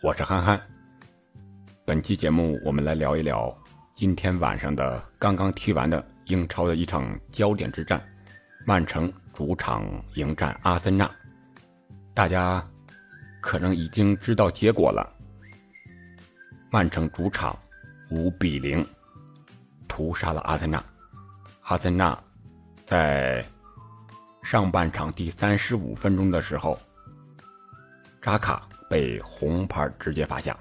[0.00, 0.60] 我是憨憨。
[1.84, 3.52] 本期节目我们来聊一聊
[3.94, 8.00] 今天晚上的刚刚踢完的英超的一场焦点之战，
[8.64, 9.84] 曼城主场
[10.14, 11.10] 迎战阿森纳。
[12.14, 12.64] 大家
[13.40, 15.04] 可能已经知道结果了，
[16.70, 17.58] 曼城主场
[18.12, 18.86] 五比零
[19.88, 20.84] 屠杀了阿森纳。
[21.62, 22.16] 阿森纳
[22.84, 23.44] 在
[24.44, 26.78] 上半场第三十五分钟的时候，
[28.22, 30.56] 扎卡被红牌直接罚下。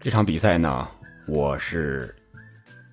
[0.00, 0.88] 这场比赛呢，
[1.26, 2.14] 我是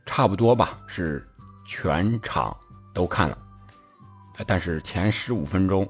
[0.05, 1.27] 差不多吧，是
[1.65, 2.55] 全场
[2.93, 3.37] 都看了，
[4.45, 5.87] 但是前十五分钟，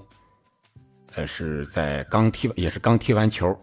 [1.16, 3.55] 呃，是在刚踢也是刚踢完球，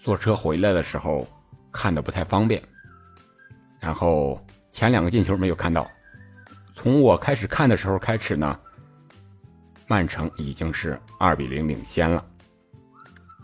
[0.00, 1.26] 坐车回来的时候
[1.72, 2.62] 看的不太方便，
[3.80, 5.90] 然后前两个进球没有看到，
[6.74, 8.58] 从我开始看的时候开始呢，
[9.88, 12.24] 曼城已经是二比零领先了，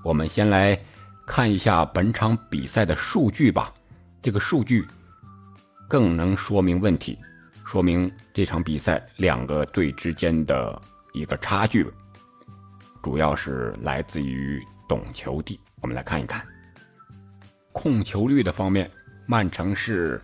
[0.06, 0.78] 我们先来。
[1.26, 3.74] 看一下本场比赛的数据吧，
[4.22, 4.86] 这个数据
[5.88, 7.18] 更能说明问题，
[7.64, 10.80] 说明这场比赛两个队之间的
[11.12, 11.84] 一个差距，
[13.02, 15.58] 主要是来自于懂球帝。
[15.80, 16.46] 我们来看一看
[17.72, 18.88] 控球率的方面，
[19.26, 20.22] 曼城是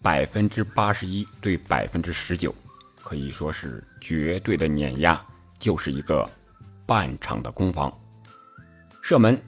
[0.00, 2.54] 百分之八十一对百分之十九，
[3.02, 5.20] 可以说是绝对的碾压，
[5.58, 6.30] 就是一个
[6.86, 7.92] 半场的攻防，
[9.02, 9.38] 射门。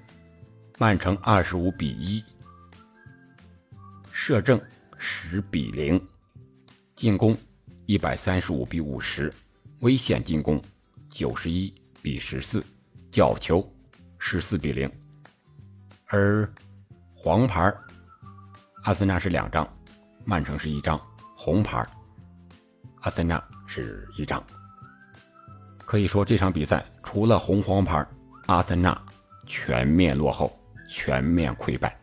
[0.77, 2.23] 曼城二十五比一，
[4.11, 4.61] 射正
[4.99, 6.05] 十比零，
[6.97, 7.37] 进攻
[7.87, 9.33] 一百三十五比五十，
[9.79, 10.61] 危险进攻
[11.09, 11.73] 九十一
[12.03, 12.63] 比十四，
[13.13, 13.65] 角球
[14.19, 14.91] 十四比零。
[16.09, 16.53] 而
[17.15, 17.73] 黄牌，
[18.83, 19.67] 阿森纳是两张，
[20.25, 21.01] 曼城是一张
[21.37, 21.87] 红牌，
[23.03, 24.45] 阿森纳是一张。
[25.87, 28.05] 可以说这场比赛除了红黄牌，
[28.47, 29.01] 阿森纳
[29.47, 30.57] 全面落后。
[30.87, 31.99] 全面溃败，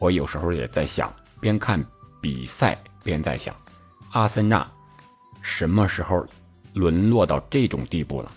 [0.00, 1.80] 我有时候也在想，边看
[2.20, 3.54] 比赛边在想，
[4.10, 4.68] 阿森纳
[5.42, 6.26] 什么时候
[6.74, 8.32] 沦落到这种地步了？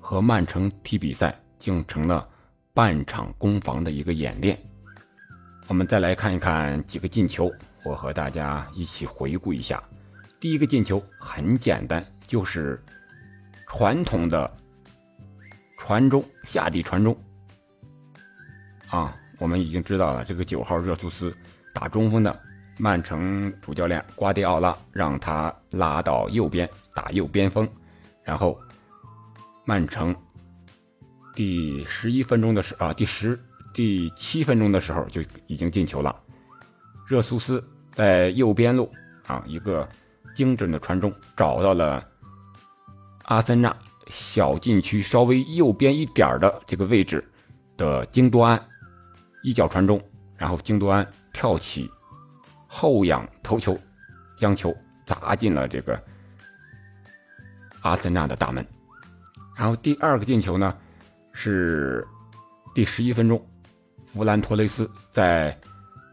[0.00, 2.28] 和曼城踢比赛竟成了
[2.74, 4.60] 半场攻防的一个演练。
[5.66, 7.50] 我们再来看一看几个进球，
[7.84, 9.82] 我和大家一起回顾一下。
[10.38, 12.84] 第一个进球很简单，就是
[13.66, 14.54] 传统的
[15.78, 17.16] 传中下底传中。
[18.88, 21.34] 啊，我们已经知道了，这个九号热苏斯
[21.74, 22.40] 打中锋的，
[22.78, 27.68] 曼城主教练瓜迪奥拉让他拉到右边打右边锋，
[28.22, 28.58] 然后
[29.64, 30.14] 曼城
[31.34, 33.38] 第十一分钟的时啊，第十
[33.74, 36.14] 第七分钟的时候就已经进球了。
[37.06, 38.90] 热苏斯在右边路
[39.26, 39.86] 啊，一个
[40.34, 42.02] 精准的传中，找到了
[43.24, 43.76] 阿森纳
[44.08, 47.22] 小禁区稍微右边一点的这个位置
[47.76, 48.62] 的京多安。
[49.46, 50.02] 一脚传中，
[50.36, 51.88] 然后京多安跳起，
[52.66, 53.78] 后仰头球，
[54.36, 56.02] 将球砸进了这个
[57.82, 58.66] 阿森纳的大门。
[59.56, 60.76] 然后第二个进球呢，
[61.32, 62.04] 是
[62.74, 63.40] 第十一分钟，
[64.12, 65.56] 弗兰托雷斯在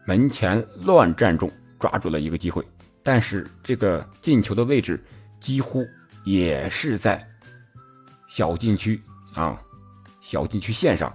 [0.06, 1.50] 门前乱战中
[1.80, 2.64] 抓住了一个机会，
[3.02, 5.04] 但是这个进球的位置
[5.40, 5.84] 几乎
[6.24, 7.20] 也是在
[8.28, 9.02] 小禁区
[9.34, 9.60] 啊，
[10.20, 11.12] 小禁区线上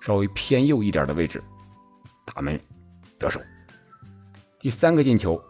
[0.00, 1.40] 稍微偏右一点的位置。
[2.32, 2.58] 打门
[3.18, 3.40] 得手，
[4.58, 5.42] 第三个进球，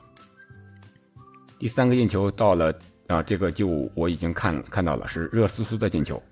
[1.59, 2.75] 第三个进球到了
[3.07, 6.23] 啊，这个就我已经看看到了，是热苏斯的进球，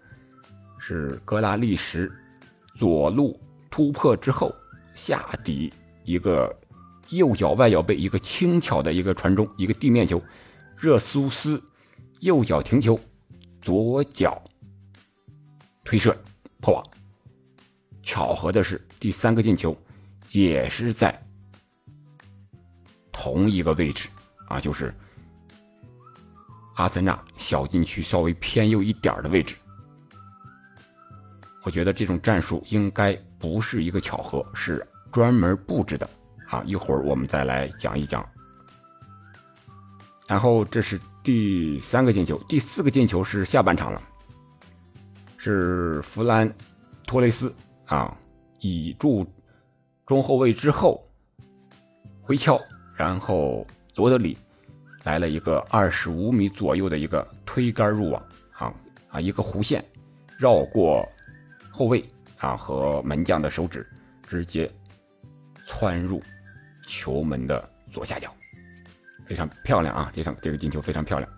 [0.78, 2.10] 是格拉利什
[2.76, 3.38] 左路
[3.70, 4.54] 突破之后
[4.94, 5.72] 下底
[6.04, 6.54] 一个
[7.10, 10.22] 右脚外脚背一个轻巧的一个传中，一个地面球，
[10.76, 11.62] 热苏斯
[12.20, 12.98] 右脚停球，
[13.60, 14.42] 左脚
[15.84, 16.16] 推射
[16.60, 16.84] 破网，
[18.00, 19.76] 巧合的是第三个进球。
[20.30, 21.18] 也是在
[23.10, 24.08] 同一个位置
[24.46, 24.94] 啊，就是
[26.76, 29.54] 阿森纳小禁区稍微偏右一点的位置。
[31.64, 36.08] 我觉得这种战术应该不是一个巧合，是专门布置的
[36.46, 36.62] 啊。
[36.64, 38.26] 一会儿我们再来讲一讲。
[40.26, 44.02] 然后这是第三个进球，第四个进球是下半场了，
[45.36, 46.54] 是弗兰
[47.06, 47.52] 托雷斯
[47.86, 48.16] 啊
[48.60, 49.26] 以助。
[50.08, 51.06] 中后卫之后
[52.22, 52.58] 回敲，
[52.96, 54.38] 然后罗德里
[55.04, 58.22] 来了一个二十五米左右的一个推杆入网，
[58.52, 58.72] 啊
[59.10, 59.84] 啊一个弧线
[60.38, 61.06] 绕过
[61.70, 62.02] 后卫
[62.38, 63.86] 啊和门将的手指，
[64.26, 64.70] 直接
[65.66, 66.22] 窜入
[66.86, 68.34] 球门的左下角，
[69.26, 70.10] 非常漂亮啊！
[70.14, 71.30] 这场这个进球非常漂亮。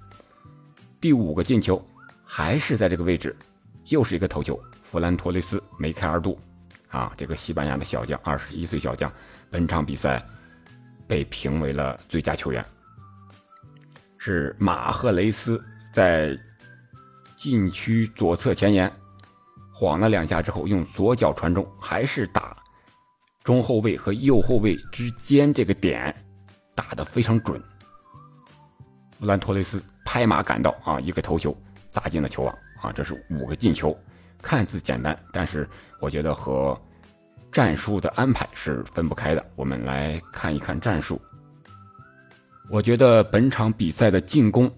[1.01, 1.85] 第五个进球
[2.25, 3.35] 还是在这个位置，
[3.87, 6.39] 又是一个头球，弗兰托雷斯梅开二度，
[6.91, 9.11] 啊，这个西班牙的小将，二十一岁小将，
[9.49, 10.23] 本场比赛
[11.07, 12.65] 被评为了最佳球员。
[14.19, 16.37] 是马赫雷斯在
[17.37, 18.93] 禁区左侧前沿
[19.73, 22.57] 晃了两下之后，用左脚传中，还是打
[23.43, 26.15] 中后卫和右后卫之间这个点
[26.75, 27.63] 打得非常准。
[29.19, 31.57] 弗兰托雷斯拍马赶到啊，一个头球
[31.91, 33.99] 砸进了球网啊，这是五个进球。
[34.43, 35.69] 看似简单，但是
[36.01, 36.79] 我觉得和
[37.53, 39.45] 战术的安排是分不开的。
[39.57, 41.21] 我们来看一看战术。
[42.71, 44.71] 我觉得本场比赛的进攻，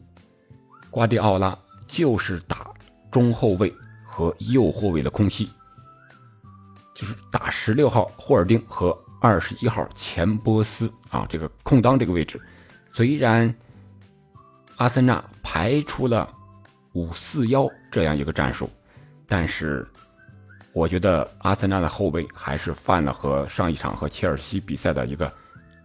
[0.90, 1.56] 瓜迪奥拉
[1.86, 2.72] 就是打
[3.10, 3.72] 中后卫
[4.06, 5.50] 和右后卫的空隙，
[6.94, 12.40] 就是打十六号霍尔丁和二十一号钱波斯啊，这个空当这个位置。
[12.90, 13.54] 虽然
[14.76, 16.28] 阿森纳排出了
[16.94, 18.70] 五四幺这样一个战术，
[19.34, 19.88] 但是
[20.74, 25.32] 我觉得阿森纳的后卫还是犯了和上一场和切尔西比赛的一个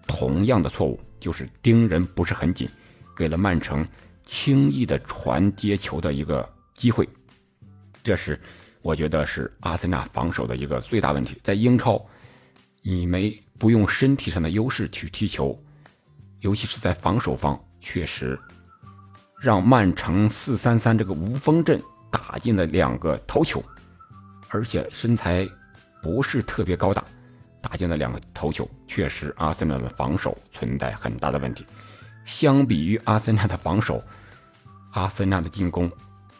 [0.06, 1.00] 同样的错误。
[1.18, 2.68] 就是盯人不是很紧，
[3.16, 3.88] 给了曼城
[4.22, 7.08] 轻易的传接球的一个机会，
[8.04, 8.38] 这是
[8.82, 11.40] 我觉得是阿森纳防守的一个最大问题。
[11.42, 12.06] 在英超，
[12.82, 15.58] 你没不用身体上的优势去踢球，
[16.42, 18.38] 尤其是在防守方，确实
[19.40, 21.82] 让曼城四三三这个无锋阵
[22.28, 23.64] 打进了两个头球，
[24.50, 25.48] 而且身材
[26.02, 27.02] 不是特别高大。
[27.62, 31.66] 打进了两个头球，确实阿森纳的防守存在很大的问题。
[32.26, 34.04] 相比于阿森纳的防守，
[34.92, 35.90] 阿森纳的进攻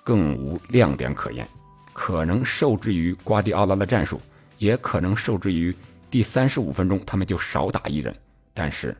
[0.04, 1.48] 更无亮点可言。
[1.94, 4.22] 可能受制于瓜迪奥拉的战术，
[4.58, 5.76] 也可能受制于
[6.12, 8.16] 第三十五分钟他们就少打一人。
[8.54, 8.96] 但是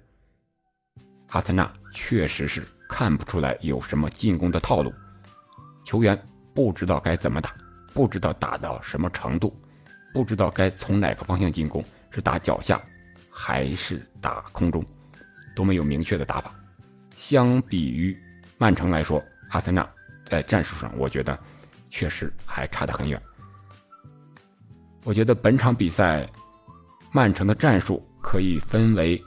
[1.30, 4.94] 阿森纳确实是看不出来有什么进攻的套路，
[5.84, 6.20] 球员
[6.58, 7.54] 不知道该怎么打，
[7.94, 9.56] 不知道打到什么程度，
[10.12, 11.86] 不知道该从哪个方向进攻。
[12.10, 12.82] 是打脚下，
[13.30, 14.84] 还是打空中，
[15.56, 16.52] 都没有明确的打法。
[17.16, 18.18] 相比于
[18.58, 19.88] 曼城来说，阿森纳
[20.26, 21.38] 在战术上，我觉得
[21.92, 23.22] 确实还差得很远。
[25.04, 26.28] 我觉得本场比赛，
[27.12, 29.24] 曼城的战术可以分为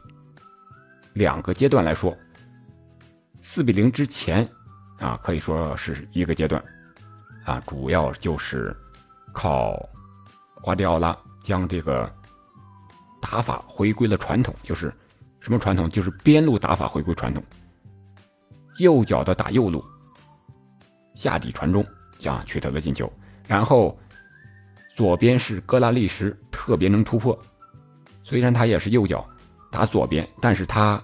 [1.13, 2.13] 两个阶段来说。
[3.41, 4.49] 四比零之前，
[4.99, 6.61] 啊，可以说是一个阶段，
[7.51, 8.77] 啊，主要就是
[9.33, 9.77] 靠
[10.63, 12.11] 瓜迪奥拉将这个。
[13.23, 14.91] 打法回归了传统，就是
[15.41, 15.91] 什么传统？
[15.91, 17.45] 就是边路打法回归传统。
[18.79, 19.85] 右脚的打右路，
[21.15, 21.85] 下底传中，
[22.19, 23.13] 将取得了进球。
[23.47, 23.97] 然后
[24.97, 27.39] 左边是戈拉利什，特别能突破。
[28.25, 29.29] 虽然他也是右脚
[29.71, 31.01] 打左边，但是他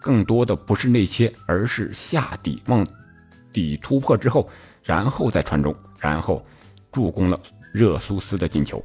[0.00, 2.84] 更多的不是内切，而是下底往
[3.52, 4.48] 底突破之后，
[4.82, 6.44] 然后再传中，然后
[6.92, 7.40] 助攻了
[7.72, 8.84] 热苏斯的进球。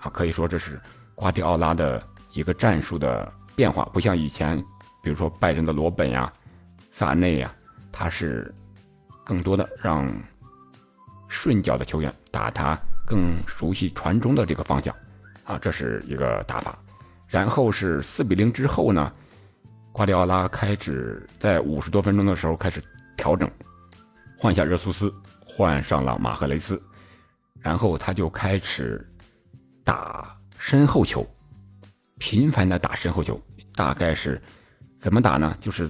[0.00, 0.80] 啊，可以说这是。
[1.20, 2.00] 瓜迪奥拉的
[2.32, 4.56] 一个战术的变化，不像以前，
[5.02, 6.32] 比如说拜仁的罗本呀、
[6.92, 7.52] 萨内呀，
[7.90, 8.54] 他是
[9.24, 10.08] 更多的让
[11.26, 14.94] 顺脚的球员打他更熟悉传中的这个方向，
[15.42, 16.78] 啊，这是一个打法。
[17.26, 19.12] 然后是四比零之后呢，
[19.90, 22.80] 瓜迪奥拉开始在五十多分钟的时候开始
[23.16, 23.50] 调整，
[24.38, 25.12] 换下热苏斯，
[25.44, 26.80] 换上了马赫雷斯，
[27.60, 29.06] 然后他就开始
[29.84, 30.34] 打。
[30.60, 31.24] 身后球，
[32.18, 33.40] 频繁的打身后球，
[33.76, 34.42] 大概是
[34.98, 35.56] 怎么打呢？
[35.60, 35.88] 就是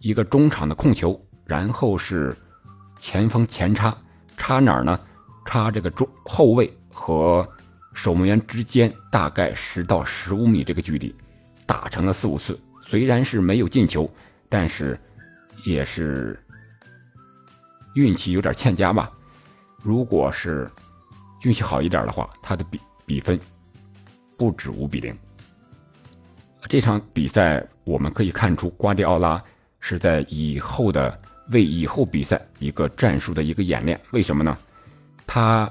[0.00, 2.36] 一个中场的控球，然后是
[3.00, 3.96] 前锋前插，
[4.36, 5.00] 插哪儿呢？
[5.46, 7.48] 插这个中后卫和
[7.94, 11.12] 守门员之间，大概十到十五米这个距离，
[11.66, 12.60] 打成了四五次。
[12.82, 14.08] 虽然是没有进球，
[14.48, 14.96] 但是
[15.64, 16.38] 也是
[17.94, 19.10] 运气有点欠佳吧。
[19.82, 20.70] 如果是
[21.42, 23.38] 运气好一点的话，他的比比分。
[24.36, 25.14] 不止五比零。
[26.66, 29.42] 这场比赛我们可以看出，瓜迪奥拉
[29.80, 31.20] 是在以后的
[31.50, 34.00] 为以后比赛一个战术的一个演练。
[34.12, 34.56] 为什么呢？
[35.26, 35.70] 他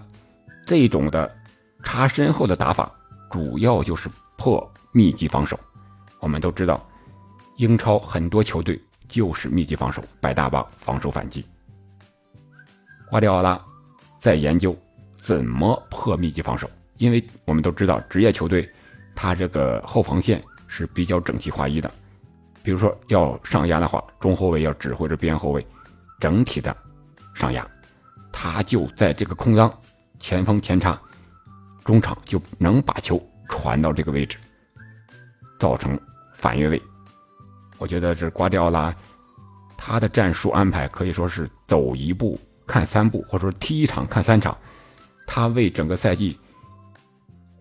[0.67, 1.35] 这种的
[1.83, 2.91] 插身后的打法，
[3.31, 4.07] 主要就是
[4.37, 5.59] 破密集防守。
[6.19, 6.87] 我们都知道，
[7.57, 11.43] 英超很多球队就是密集防守，摆大巴防守反击。
[13.09, 13.59] 瓜迪奥拉
[14.19, 14.77] 在研究
[15.13, 16.69] 怎么破密集防守。
[16.97, 18.69] 因为我们都知道，职业球队，
[19.15, 21.89] 他这个后防线是比较整齐划一的。
[22.61, 25.65] 比如说要上压的话，中后卫要指挥着边后卫
[26.19, 26.75] 整体的
[27.33, 27.65] 上压，
[28.31, 29.73] 他就在这个空当，
[30.19, 30.99] 前锋前插，
[31.85, 34.37] 中场就能把球传到这个位置，
[35.57, 35.97] 造成
[36.33, 36.81] 反越位。
[37.77, 38.93] 我觉得这瓜迪奥拉
[39.77, 42.37] 他的战术安排可以说是走一步
[42.69, 44.55] 看三步，或者说踢一场看三场，
[45.25, 46.39] 他为整个赛季。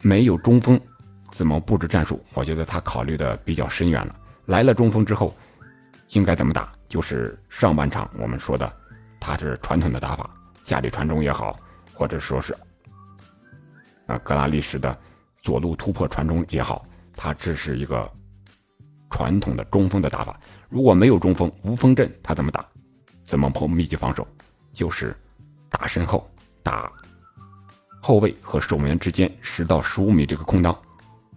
[0.02, 0.78] 没有中锋，
[1.32, 2.22] 怎么布置战术？
[2.34, 4.14] 我觉得他考虑的比较深远了。
[4.44, 5.34] 来了中锋之后，
[6.10, 6.70] 应该怎么打？
[6.88, 8.70] 就是上半场我们说的，
[9.18, 10.28] 他是传统的打法，
[10.64, 11.58] 下底传中也好，
[11.94, 12.54] 或者说是
[14.06, 14.96] 啊格拉利什的
[15.42, 16.86] 左路突破传中也好，
[17.16, 18.08] 他这是一个
[19.10, 20.38] 传统的中锋的打法。
[20.68, 22.62] 如果没有中锋，无锋阵，他怎么打？
[23.24, 24.26] 怎么破密集防守？
[24.78, 25.12] 就是
[25.68, 26.30] 打身后，
[26.62, 26.88] 打
[28.00, 30.72] 后卫和守门员之间十到十五米这个空当，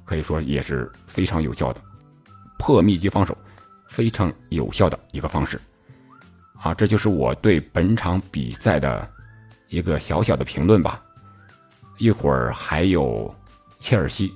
[0.06, 1.82] 可以说也是非常有效的。
[2.60, 3.36] 破密集防守
[3.90, 5.60] 非常有效的一个方式，
[6.60, 9.12] 啊，这就是我对本场比赛的
[9.70, 11.04] 一个小小的评论吧。
[11.98, 13.34] 一会儿还有
[13.80, 14.32] 切尔西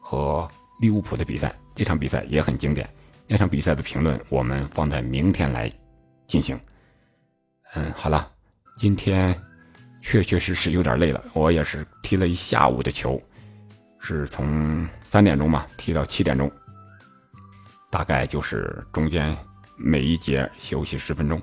[0.00, 0.48] 和
[0.80, 2.88] 利物浦的比赛，这场比赛也很经典。
[3.26, 5.68] 那场比赛的评论我们放在明天来
[6.28, 6.56] 进行。
[7.74, 8.30] 嗯，好了，
[8.76, 9.34] 今天
[10.02, 13.20] 确确实实有点累了，我也是踢了一下午的球，
[13.98, 16.50] 是从三点钟嘛踢到七点钟。
[17.90, 19.34] 大概就是中间
[19.78, 21.40] 每一节休息十分钟，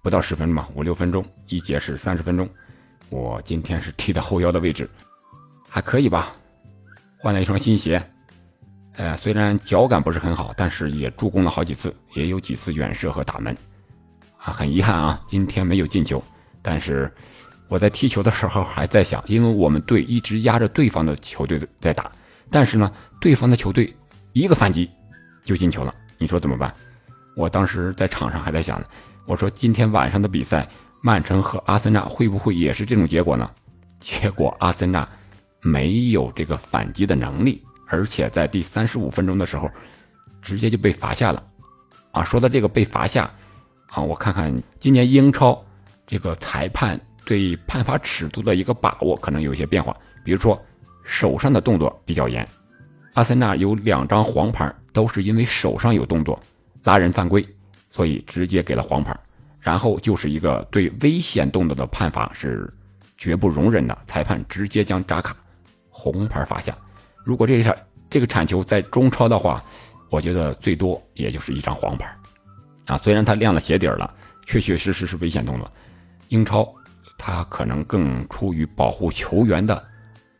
[0.00, 2.48] 不到十分钟吧，五六分钟，一节是三十分钟。
[3.08, 4.88] 我今天是踢的后腰的位置，
[5.68, 6.32] 还可以吧。
[7.18, 8.00] 换了一双新鞋，
[8.94, 13.56] 呃，虽然脚感不是很好，但是也助攻了好几次，也有几次远射和打门。
[14.38, 16.22] 啊，很遗憾啊，今天没有进球。
[16.66, 17.08] 但是
[17.68, 22.10] 我在踢球的时候还在想，因为我们队一直压着对方的球队在打，
[22.50, 23.94] 但是呢，对方的球队
[24.32, 24.90] 一个反击。
[25.44, 26.74] 就进球了，你说怎么办？
[27.36, 28.86] 我当时在场上还在想呢，
[29.26, 30.68] 我说今天晚上的比赛，
[31.00, 33.48] 曼城和阿森纳会不会也是这种结果呢？
[34.00, 35.08] 结果阿森纳
[35.62, 39.70] 没有这个反击的能力，而且在第三十五分钟的时候，
[40.42, 41.40] 直接就被罚下了。
[42.10, 43.30] 啊，说到这个被罚下，
[43.90, 45.64] 啊，我看看今年英超
[46.06, 50.60] 这个裁判对判罚尺度的一个把握可能有一些变化，比如说
[51.04, 52.46] 手上的动作比较严，
[53.14, 54.74] 阿森纳有两张黄牌。
[54.96, 56.40] 都是因为手上有动作，
[56.84, 57.46] 拉人犯规，
[57.90, 59.14] 所以直接给了黄牌。
[59.60, 62.72] 然后就是一个对危险动作的判罚是
[63.18, 65.36] 绝不容忍的，裁判直接将扎卡
[65.90, 66.74] 红牌罚下。
[67.22, 67.76] 如果这场
[68.08, 69.62] 这个铲球在中超的话，
[70.08, 72.16] 我觉得最多也就是一张黄牌。
[72.86, 74.10] 啊，虽然他亮了鞋底了，
[74.46, 75.70] 确确实实是危险动作。
[76.28, 76.72] 英超
[77.18, 79.74] 他可能更出于保护球员的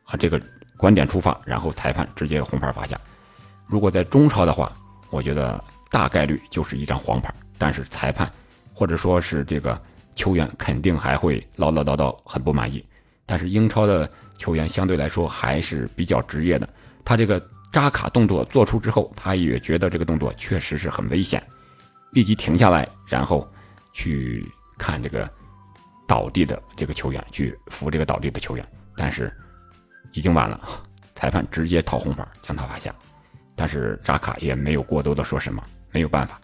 [0.04, 0.40] 啊这个
[0.76, 3.00] 观点出发，然后裁判直接红牌罚下。
[3.66, 4.70] 如果在中超的话，
[5.10, 8.30] 我觉得大概率就是一张黄牌，但是裁判
[8.74, 9.80] 或者说是这个
[10.14, 12.84] 球员肯定还会唠唠叨叨，很不满意。
[13.24, 16.68] 但是英超的球员相对来说还是比较职业的，
[17.04, 21.42] 他这个扎卡动作做出之后，他也觉得这个动作确实是很危险，
[22.12, 23.48] 立即停下来，然后
[23.92, 24.46] 去
[24.78, 25.28] 看这个
[26.06, 29.32] 倒地的这个球员，去扶这个倒地的球员，但是
[30.12, 30.60] 已经晚了，
[31.14, 32.94] 裁判直接掏红牌将他罚下。
[33.54, 36.40] 但是扎卡也没有过多的说什么，没有办法，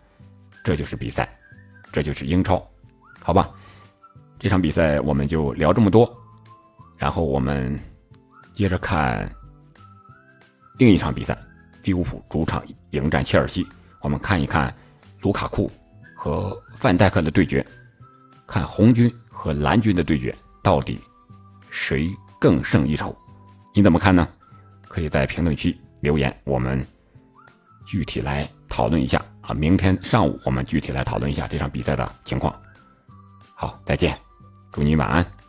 [0.64, 1.28] 这就是比赛，
[1.92, 2.66] 这就是英超，
[3.20, 3.50] 好吧？
[4.38, 6.10] 这场比赛我们就聊这么多，
[6.96, 7.78] 然后我们
[8.54, 9.30] 接着看
[10.78, 11.38] 另一场比赛，
[11.84, 13.64] 利物浦主场迎战切尔西，
[14.00, 14.74] 我们看一看
[15.20, 15.70] 卢卡库
[16.16, 17.64] 和范戴克的对决，
[18.46, 19.12] 看红军
[19.42, 20.32] 和蓝军的对决，
[20.62, 21.00] 到底
[21.68, 22.08] 谁
[22.40, 23.12] 更胜一筹？
[23.74, 24.28] 你怎么看呢？
[24.86, 26.86] 可以在评论区留言，我们。
[27.84, 29.52] 具体来讨论一下啊！
[29.52, 32.54] 明天上午我们具体来讨论一下这场比赛的情况。
[33.56, 34.16] 好，再见，
[34.70, 35.41] 祝你晚安。